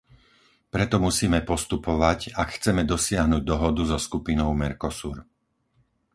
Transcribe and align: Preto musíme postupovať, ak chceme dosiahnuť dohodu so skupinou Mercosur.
Preto 0.73 0.95
musíme 1.07 1.39
postupovať, 1.51 2.19
ak 2.41 2.49
chceme 2.57 2.81
dosiahnuť 2.93 3.41
dohodu 3.51 3.81
so 3.91 3.97
skupinou 4.05 4.49
Mercosur. 4.61 5.17